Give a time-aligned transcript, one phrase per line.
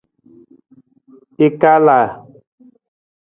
[1.45, 2.07] I kalaa.